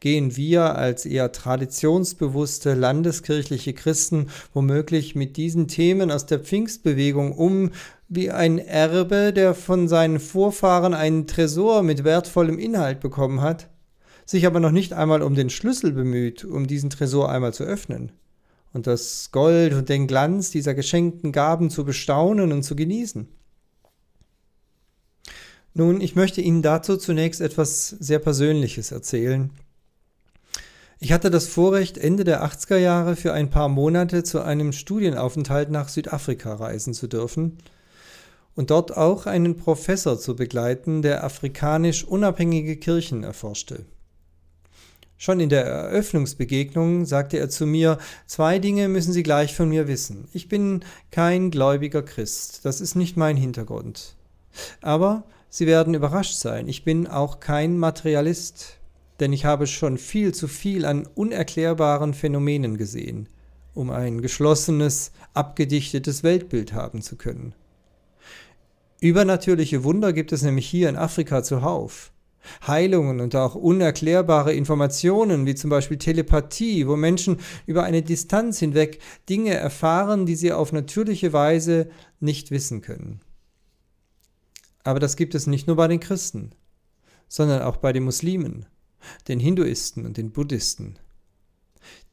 [0.01, 7.71] Gehen wir als eher traditionsbewusste landeskirchliche Christen womöglich mit diesen Themen aus der Pfingstbewegung um
[8.09, 13.69] wie ein Erbe, der von seinen Vorfahren einen Tresor mit wertvollem Inhalt bekommen hat,
[14.27, 18.13] sich aber noch nicht einmal um den Schlüssel bemüht, um diesen Tresor einmal zu öffnen
[18.73, 23.29] und das Gold und den Glanz dieser geschenkten Gaben zu bestaunen und zu genießen.
[25.73, 29.51] Nun, ich möchte Ihnen dazu zunächst etwas sehr Persönliches erzählen.
[30.99, 35.71] Ich hatte das Vorrecht, Ende der 80er Jahre für ein paar Monate zu einem Studienaufenthalt
[35.71, 37.59] nach Südafrika reisen zu dürfen
[38.55, 43.87] und dort auch einen Professor zu begleiten, der afrikanisch unabhängige Kirchen erforschte.
[45.17, 49.87] Schon in der Eröffnungsbegegnung sagte er zu mir, zwei Dinge müssen Sie gleich von mir
[49.87, 50.29] wissen.
[50.33, 54.17] Ich bin kein gläubiger Christ, das ist nicht mein Hintergrund.
[54.83, 58.79] Aber Sie werden überrascht sein, ich bin auch kein Materialist,
[59.19, 63.29] denn ich habe schon viel zu viel an unerklärbaren Phänomenen gesehen,
[63.75, 67.55] um ein geschlossenes, abgedichtetes Weltbild haben zu können.
[69.01, 72.13] Übernatürliche Wunder gibt es nämlich hier in Afrika zuhauf.
[72.67, 79.01] Heilungen und auch unerklärbare Informationen, wie zum Beispiel Telepathie, wo Menschen über eine Distanz hinweg
[79.29, 83.21] Dinge erfahren, die sie auf natürliche Weise nicht wissen können.
[84.85, 86.53] Aber das gibt es nicht nur bei den Christen,
[87.29, 88.67] sondern auch bei den Muslimen,
[89.29, 90.99] den Hinduisten und den Buddhisten.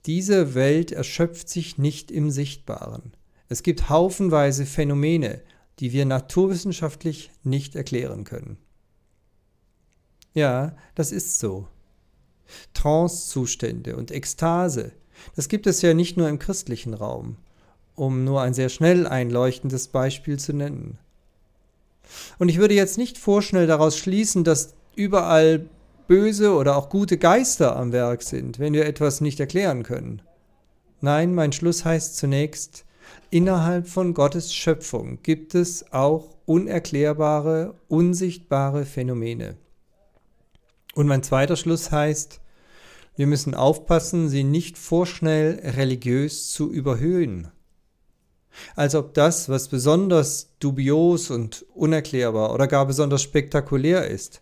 [0.06, 3.14] Diese Welt erschöpft sich nicht im Sichtbaren.
[3.50, 5.42] Es gibt haufenweise Phänomene,
[5.80, 8.58] die wir naturwissenschaftlich nicht erklären können.
[10.34, 11.68] Ja, das ist so.
[12.74, 14.94] Trancezustände und Ekstase,
[15.36, 17.38] das gibt es ja nicht nur im christlichen Raum,
[17.96, 21.00] um nur ein sehr schnell einleuchtendes Beispiel zu nennen.
[22.40, 25.70] Und ich würde jetzt nicht vorschnell daraus schließen, dass überall
[26.08, 30.22] böse oder auch gute Geister am Werk sind, wenn wir etwas nicht erklären können.
[31.02, 32.86] Nein, mein Schluss heißt zunächst,
[33.30, 39.58] innerhalb von Gottes Schöpfung gibt es auch unerklärbare, unsichtbare Phänomene.
[40.96, 42.42] Und mein zweiter Schluss heißt,
[43.16, 47.52] wir müssen aufpassen, sie nicht vorschnell religiös zu überhöhen
[48.76, 54.42] als ob das, was besonders dubios und unerklärbar oder gar besonders spektakulär ist,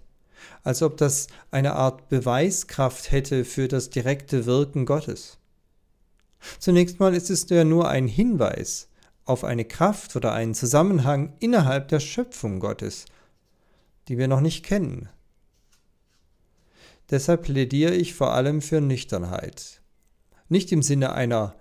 [0.63, 5.37] als ob das eine Art Beweiskraft hätte für das direkte Wirken Gottes.
[6.59, 8.89] Zunächst mal ist es ja nur ein Hinweis
[9.25, 13.05] auf eine Kraft oder einen Zusammenhang innerhalb der Schöpfung Gottes,
[14.07, 15.09] die wir noch nicht kennen.
[17.09, 19.81] Deshalb plädiere ich vor allem für Nüchternheit.
[20.47, 21.55] Nicht im Sinne einer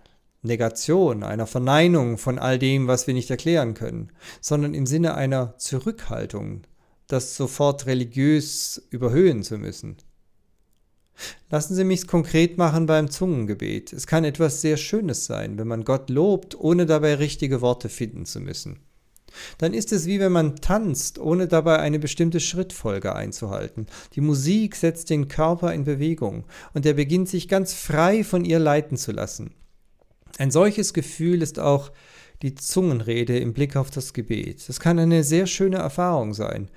[0.44, 5.56] Negation, einer Verneinung von all dem, was wir nicht erklären können, sondern im Sinne einer
[5.58, 6.62] Zurückhaltung,
[7.06, 9.96] das sofort religiös überhöhen zu müssen.
[11.50, 13.92] Lassen Sie mich konkret machen beim Zungengebet.
[13.92, 18.26] Es kann etwas sehr Schönes sein, wenn man Gott lobt, ohne dabei richtige Worte finden
[18.26, 18.80] zu müssen.
[19.58, 23.86] Dann ist es wie wenn man tanzt, ohne dabei eine bestimmte Schrittfolge einzuhalten.
[24.14, 28.58] Die Musik setzt den Körper in Bewegung und er beginnt sich ganz frei von ihr
[28.58, 29.54] leiten zu lassen.
[30.38, 31.92] Ein solches Gefühl ist auch
[32.42, 34.68] die Zungenrede im Blick auf das Gebet.
[34.68, 36.70] Das kann eine sehr schöne Erfahrung sein.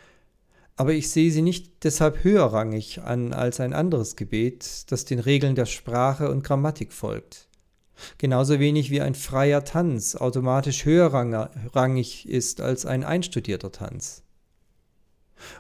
[0.75, 5.55] Aber ich sehe sie nicht deshalb höherrangig an als ein anderes Gebet, das den Regeln
[5.55, 7.47] der Sprache und Grammatik folgt.
[8.19, 14.23] Genauso wenig wie ein freier Tanz automatisch höherrangig ist als ein einstudierter Tanz.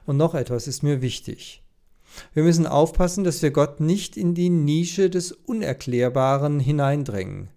[0.05, 1.63] Und noch etwas ist mir wichtig.
[2.33, 7.49] Wir müssen aufpassen, dass wir Gott nicht in die Nische des Unerklärbaren hineindrängen.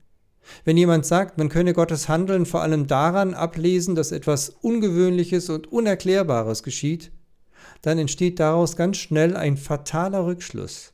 [0.64, 5.72] Wenn jemand sagt, man könne Gottes Handeln vor allem daran ablesen, dass etwas Ungewöhnliches und
[5.72, 7.10] Unerklärbares geschieht,
[7.82, 10.92] dann entsteht daraus ganz schnell ein fataler Rückschluss.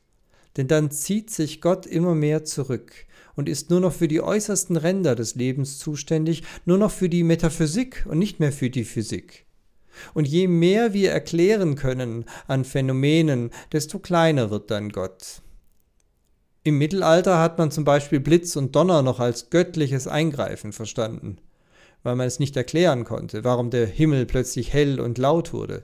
[0.55, 2.93] Denn dann zieht sich Gott immer mehr zurück
[3.35, 7.23] und ist nur noch für die äußersten Ränder des Lebens zuständig, nur noch für die
[7.23, 9.45] Metaphysik und nicht mehr für die Physik.
[10.13, 15.41] Und je mehr wir erklären können an Phänomenen, desto kleiner wird dann Gott.
[16.67, 21.37] Im Mittelalter hat man zum Beispiel Blitz und Donner noch als göttliches Eingreifen verstanden,
[22.03, 25.83] weil man es nicht erklären konnte, warum der Himmel plötzlich hell und laut wurde.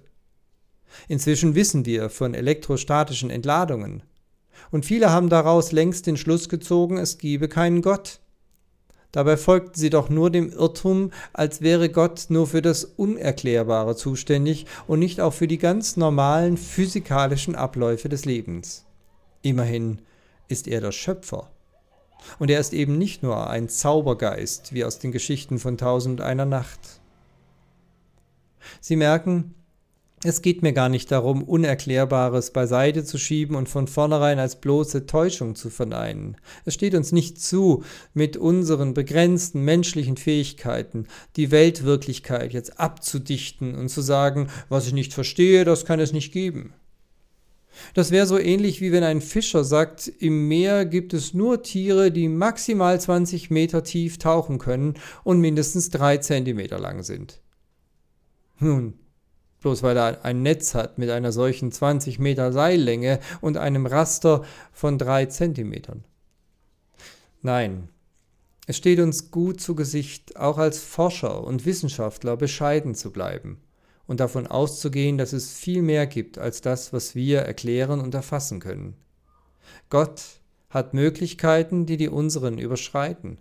[1.08, 4.04] Inzwischen wissen wir von elektrostatischen Entladungen.
[4.72, 8.20] Und viele haben daraus längst den Schluss gezogen, es gebe keinen Gott.
[9.14, 14.66] Dabei folgten sie doch nur dem Irrtum, als wäre Gott nur für das Unerklärbare zuständig
[14.86, 18.84] und nicht auch für die ganz normalen physikalischen Abläufe des Lebens.
[19.44, 20.02] Immerhin
[20.54, 21.52] ist er der Schöpfer.
[22.40, 26.46] Und er ist eben nicht nur ein Zaubergeist, wie aus den Geschichten von Tausend einer
[26.46, 26.80] Nacht.
[28.80, 29.56] Sie merken,
[30.26, 35.06] es geht mir gar nicht darum, Unerklärbares beiseite zu schieben und von vornherein als bloße
[35.06, 36.38] Täuschung zu verneinen.
[36.64, 43.90] Es steht uns nicht zu, mit unseren begrenzten menschlichen Fähigkeiten die Weltwirklichkeit jetzt abzudichten und
[43.90, 46.74] zu sagen, was ich nicht verstehe, das kann es nicht geben.
[47.94, 52.12] Das wäre so ähnlich wie wenn ein Fischer sagt, im Meer gibt es nur Tiere,
[52.12, 57.42] die maximal 20 Meter tief tauchen können und mindestens drei Zentimeter lang sind.
[58.60, 58.94] Nun,
[59.62, 64.44] bloß weil er ein Netz hat mit einer solchen 20 Meter Seillänge und einem Raster
[64.72, 66.04] von drei Zentimetern.
[67.42, 67.90] Nein,
[68.68, 73.63] es steht uns gut zu Gesicht, auch als Forscher und Wissenschaftler bescheiden zu bleiben
[74.14, 78.60] und davon auszugehen, dass es viel mehr gibt als das, was wir erklären und erfassen
[78.60, 78.94] können.
[79.90, 80.22] Gott
[80.70, 83.40] hat Möglichkeiten, die die unseren überschreiten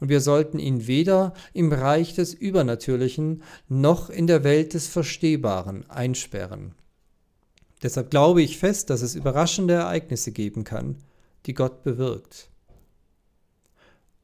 [0.00, 5.88] und wir sollten ihn weder im Reich des Übernatürlichen noch in der Welt des Verstehbaren
[5.90, 6.74] einsperren.
[7.82, 10.96] Deshalb glaube ich fest, dass es überraschende Ereignisse geben kann,
[11.46, 12.48] die Gott bewirkt.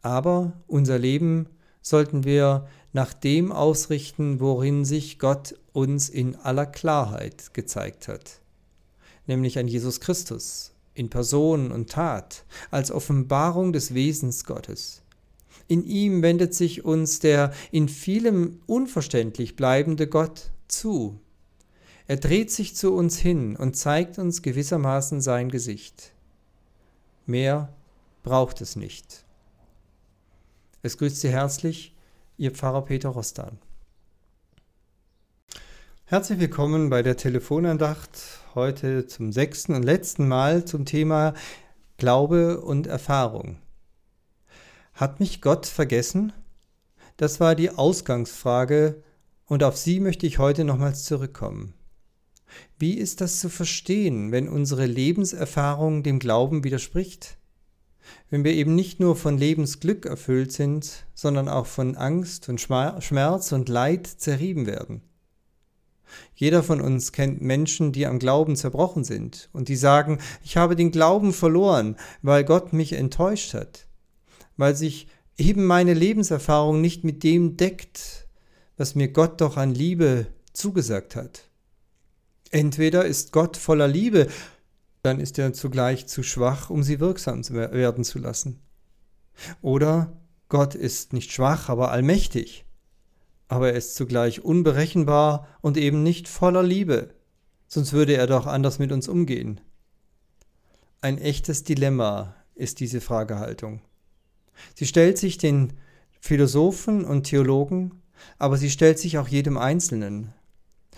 [0.03, 1.47] Aber unser Leben
[1.81, 8.41] sollten wir nach dem ausrichten, worin sich Gott uns in aller Klarheit gezeigt hat,
[9.27, 15.03] nämlich an Jesus Christus in Person und Tat, als Offenbarung des Wesens Gottes.
[15.67, 21.19] In ihm wendet sich uns der in vielem unverständlich bleibende Gott zu.
[22.07, 26.13] Er dreht sich zu uns hin und zeigt uns gewissermaßen sein Gesicht.
[27.27, 27.73] Mehr
[28.23, 29.25] braucht es nicht.
[30.83, 31.95] Es grüßt Sie herzlich,
[32.37, 33.59] Ihr Pfarrer Peter Rostan.
[36.07, 38.11] Herzlich willkommen bei der Telefonandacht,
[38.55, 41.33] heute zum sechsten und letzten Mal zum Thema
[41.97, 43.57] Glaube und Erfahrung.
[44.93, 46.35] Hat mich Gott vergessen?
[47.17, 49.03] Das war die Ausgangsfrage
[49.47, 51.73] und auf sie möchte ich heute nochmals zurückkommen.
[52.79, 57.39] Wie ist das zu verstehen, wenn unsere Lebenserfahrung dem Glauben widerspricht?
[58.29, 63.53] Wenn wir eben nicht nur von Lebensglück erfüllt sind, sondern auch von Angst und Schmerz
[63.53, 65.01] und Leid zerrieben werden?
[66.35, 70.77] Jeder von uns kennt Menschen, die am Glauben zerbrochen sind und die sagen, ich habe
[70.77, 73.87] den Glauben verloren, weil Gott mich enttäuscht hat
[74.57, 78.29] weil sich eben meine Lebenserfahrung nicht mit dem deckt,
[78.77, 81.49] was mir Gott doch an Liebe zugesagt hat.
[82.51, 84.29] Entweder ist Gott voller Liebe,
[85.03, 88.61] dann ist er zugleich zu schwach, um sie wirksam werden zu lassen.
[89.61, 90.17] Oder
[90.49, 92.64] Gott ist nicht schwach, aber allmächtig,
[93.49, 97.15] aber er ist zugleich unberechenbar und eben nicht voller Liebe,
[97.67, 99.61] sonst würde er doch anders mit uns umgehen.
[101.01, 103.83] Ein echtes Dilemma ist diese Fragehaltung.
[104.75, 105.75] Sie stellt sich den
[106.21, 108.03] Philosophen und Theologen,
[108.39, 110.33] aber sie stellt sich auch jedem Einzelnen.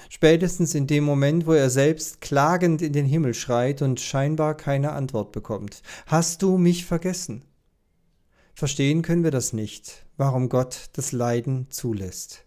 [0.09, 4.93] Spätestens in dem Moment, wo er selbst klagend in den Himmel schreit und scheinbar keine
[4.93, 5.83] Antwort bekommt.
[6.07, 7.43] Hast du mich vergessen?
[8.57, 12.47] Verstehen können wir das nicht, warum Gott das Leiden zulässt.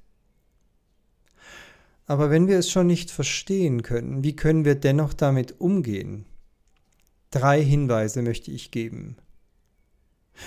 [2.07, 6.25] Aber wenn wir es schon nicht verstehen können, wie können wir dennoch damit umgehen?
[7.29, 9.17] Drei Hinweise möchte ich geben.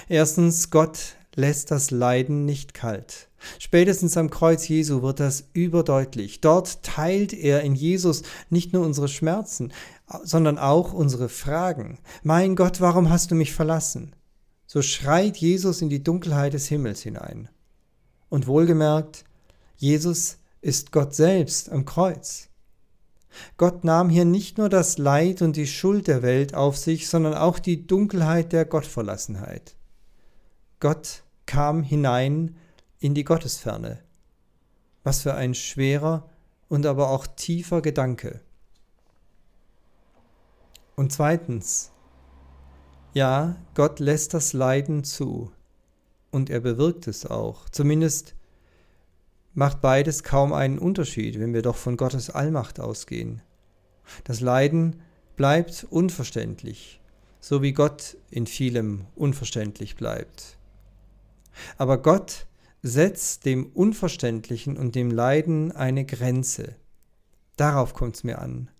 [0.08, 3.28] Erstens, Gott lässt das Leiden nicht kalt.
[3.60, 6.40] Spätestens am Kreuz Jesu wird das überdeutlich.
[6.40, 9.72] Dort teilt er in Jesus nicht nur unsere Schmerzen,
[10.24, 12.00] sondern auch unsere Fragen.
[12.24, 14.16] Mein Gott, warum hast du mich verlassen?
[14.72, 17.50] So schreit Jesus in die Dunkelheit des Himmels hinein.
[18.30, 19.26] Und wohlgemerkt,
[19.76, 22.48] Jesus ist Gott selbst am Kreuz.
[23.58, 27.34] Gott nahm hier nicht nur das Leid und die Schuld der Welt auf sich, sondern
[27.34, 29.76] auch die Dunkelheit der Gottverlassenheit.
[30.80, 32.56] Gott kam hinein
[32.98, 33.98] in die Gottesferne.
[35.02, 36.30] Was für ein schwerer
[36.70, 38.40] und aber auch tiefer Gedanke.
[40.96, 41.91] Und zweitens,
[43.12, 45.52] ja, Gott lässt das Leiden zu
[46.30, 48.34] und er bewirkt es auch, zumindest
[49.54, 53.42] macht beides kaum einen Unterschied, wenn wir doch von Gottes Allmacht ausgehen.
[54.24, 55.02] Das Leiden
[55.36, 57.00] bleibt unverständlich,
[57.40, 60.56] so wie Gott in vielem unverständlich bleibt.
[61.76, 62.46] Aber Gott
[62.82, 66.76] setzt dem Unverständlichen und dem Leiden eine Grenze.
[67.56, 68.70] Darauf kommt es mir an.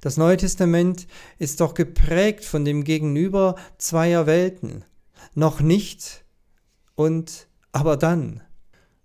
[0.00, 1.06] Das Neue Testament
[1.38, 4.84] ist doch geprägt von dem Gegenüber zweier Welten.
[5.34, 6.24] Noch nicht
[6.94, 8.42] und aber dann.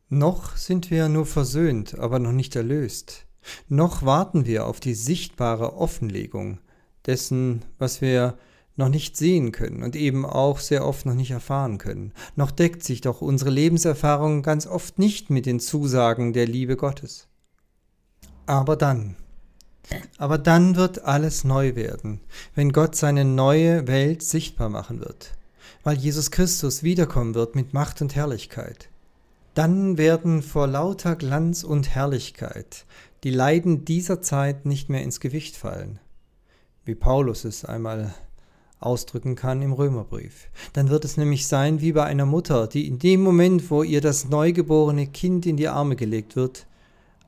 [0.10, 3.26] Noch sind wir nur versöhnt, aber noch nicht erlöst.
[3.68, 6.60] Noch warten wir auf die sichtbare Offenlegung
[7.06, 8.38] dessen, was wir
[8.76, 12.14] noch nicht sehen können und eben auch sehr oft noch nicht erfahren können.
[12.36, 17.28] Noch deckt sich doch unsere Lebenserfahrung ganz oft nicht mit den Zusagen der Liebe Gottes.
[18.46, 19.16] Aber dann,
[20.18, 22.20] aber dann wird alles neu werden,
[22.56, 25.32] wenn Gott seine neue Welt sichtbar machen wird,
[25.84, 28.90] weil Jesus Christus wiederkommen wird mit Macht und Herrlichkeit.
[29.54, 32.86] Dann werden vor lauter Glanz und Herrlichkeit
[33.24, 36.00] die Leiden dieser Zeit nicht mehr ins Gewicht fallen,
[36.86, 38.14] wie Paulus es einmal
[38.80, 40.50] ausdrücken kann im Römerbrief.
[40.74, 44.02] Dann wird es nämlich sein wie bei einer Mutter, die in dem Moment, wo ihr
[44.02, 46.66] das neugeborene Kind in die Arme gelegt wird,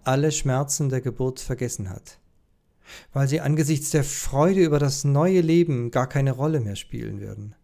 [0.04, 2.18] alle Schmerzen der Geburt vergessen hat,
[3.14, 7.56] weil sie angesichts der Freude über das neue Leben gar keine Rolle mehr spielen werden.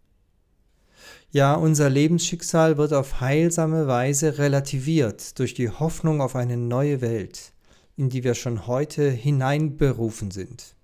[1.31, 7.51] Ja, unser Lebensschicksal wird auf heilsame Weise relativiert durch die Hoffnung auf eine neue Welt,
[7.97, 10.75] in die wir schon heute hineinberufen sind.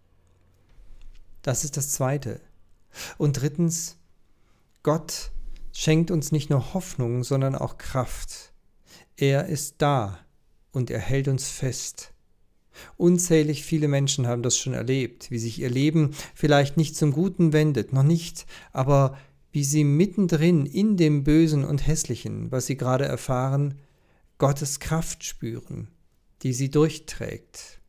[1.42, 2.42] Das ist das Zweite.
[3.18, 3.98] Und drittens,
[4.84, 5.32] Gott
[5.72, 8.54] schenkt uns nicht nur Hoffnung, sondern auch Kraft.
[9.18, 10.20] Er ist da
[10.72, 12.13] und er hält uns fest.
[12.98, 17.54] Unzählig viele Menschen haben das schon erlebt, wie sich ihr Leben vielleicht nicht zum Guten
[17.54, 19.18] wendet, noch nicht, aber
[19.52, 23.76] wie sie mittendrin in dem Bösen und Hässlichen, was sie gerade erfahren,
[24.40, 25.88] Gottes Kraft spüren,
[26.42, 27.80] die sie durchträgt.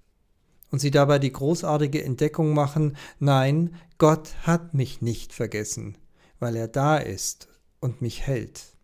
[0.70, 5.96] Und sie dabei die großartige Entdeckung machen, nein, Gott hat mich nicht vergessen,
[6.38, 7.48] weil er da ist
[7.80, 8.74] und mich hält.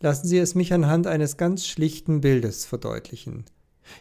[0.00, 3.44] Lassen Sie es mich anhand eines ganz schlichten Bildes verdeutlichen.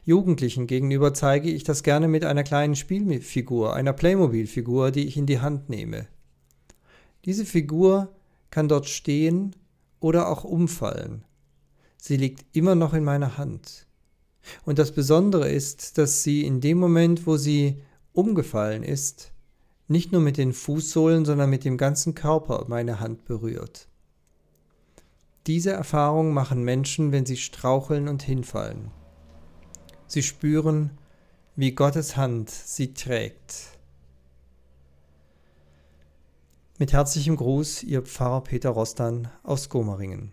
[0.06, 5.26] Jugendlichen gegenüber zeige ich das gerne mit einer kleinen Spielfigur, einer Playmobil-Figur, die ich in
[5.26, 6.08] die Hand nehme.
[7.26, 8.14] Diese Figur
[8.50, 9.56] kann dort stehen
[10.00, 11.24] oder auch umfallen.
[11.98, 13.86] Sie liegt immer noch in meiner Hand.
[14.66, 17.82] Und das Besondere ist, dass sie in dem Moment, wo sie
[18.14, 19.32] umgefallen ist,
[19.88, 23.88] nicht nur mit den Fußsohlen, sondern mit dem ganzen Körper meine Hand berührt.
[25.48, 28.92] Diese Erfahrung machen Menschen, wenn sie straucheln und hinfallen.
[30.10, 30.90] Sie spüren,
[31.56, 33.78] wie Gottes Hand sie trägt.
[36.80, 40.32] Mit herzlichem Gruß, Ihr Pfarrer Peter Rostan aus Gomaringen.